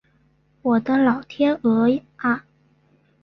[0.63, 2.43] 我的老天鹅啊